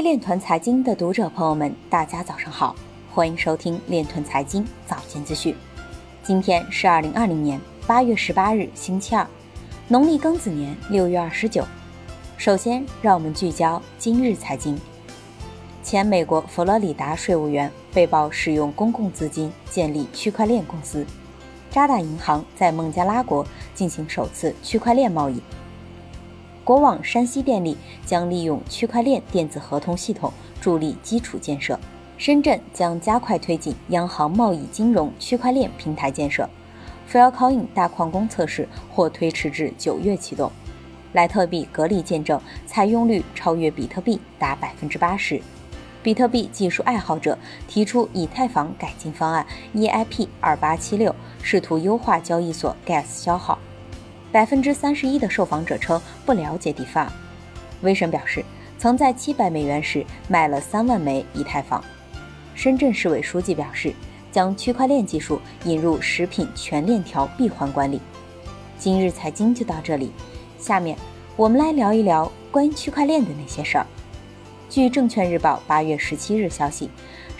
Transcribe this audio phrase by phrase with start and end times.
[0.00, 2.74] 链团财经的读者朋友们，大家早上好，
[3.12, 5.54] 欢迎收听链团财经早间资讯。
[6.22, 9.26] 今天是二零二零年八月十八日，星期二，
[9.88, 11.62] 农历庚子年六月二十九。
[12.38, 14.80] 首先，让我们聚焦今日财经。
[15.82, 21.04] 前美国佛罗里达税务员被曝使用公共资金建立区块链公司。
[21.70, 25.42] 渣打银行在孟加拉国进行首次区块链贸易。
[26.70, 27.76] 国网山西电力
[28.06, 31.76] 将利用区块链电子合同系统助力基础建设。
[32.16, 36.48] 深圳将加快推进央行贸易金融区块链平台建设。
[37.10, 40.48] Filecoin 大矿工测试或推迟至九月启动。
[41.12, 45.42] 莱特币格力见证采用率超越比特币达百分之八十。
[46.04, 49.44] 比特币技术爱好者提出以太坊改进方案
[49.74, 53.58] EIP 二八七六，试图优化交易所 Gas 消耗。
[54.32, 57.08] 百分之三十一的受访者称不了解 DeFi。
[57.82, 58.44] 威神表示，
[58.78, 61.82] 曾在七百美元时卖了三万枚以太坊。
[62.54, 63.92] 深圳市委书记表示，
[64.30, 68.00] 将区块链技术引入食品全链条闭环管理。
[68.78, 70.12] 今日财经就到这里，
[70.58, 70.96] 下面
[71.36, 73.86] 我们来聊一聊关于区块链的那些事儿。
[74.68, 76.88] 据证券日报八月十七日消息，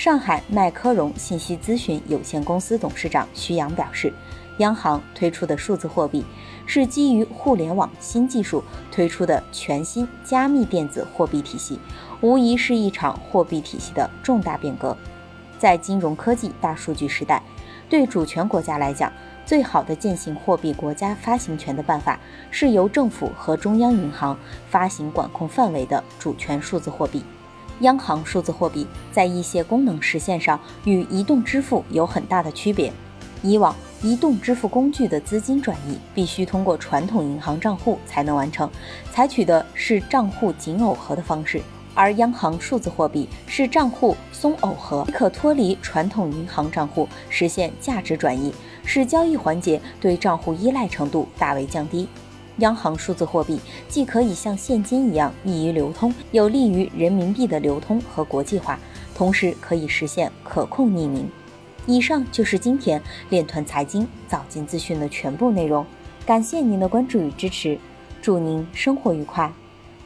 [0.01, 4.11] 上海麦科融信息咨询有限公司董事长徐阳表示，
[4.57, 6.25] 央行推出的数字货币
[6.65, 11.79] 是基于互联网新技术推出的全新加密电子货币体系，
[12.23, 14.97] 无疑是一场货币体系的重大变革。
[15.59, 17.43] 在金融科技大数据时代，
[17.91, 19.13] 对主权国家来讲，
[19.45, 22.19] 最好的践行货币国家发行权的办法，
[22.51, 24.35] 是由政府和中央银行
[24.71, 27.23] 发行管控范围的主权数字货币。
[27.81, 32.93] 央行数字货币在一些功能实现上与移动支付有很大的区别。
[33.43, 38.71] 以往，移动支付工具的资金转移必须通过传统银行账户才能完成，
[39.11, 41.63] 采取的是账户紧耦合的方式。
[41.95, 52.07] 而央行数字货币是账户松耦合，可脱离传统银行账户，实现价值转移，使交易环节对账户依赖程度大为降低。
[52.61, 58.79] 央行数字货币既可以像现金一样易于流通，有利于人民币的流通和国际化，
[59.15, 61.29] 同时可以实现可控匿名。
[61.87, 65.85] 以上就是今天链团财经早间资讯的全部内容，
[66.25, 67.79] 感谢您的关注与支持，
[68.23, 69.53] 祝您生活愉快，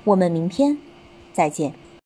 [0.04, 0.78] 我们明天。
[1.32, 1.84] 再见。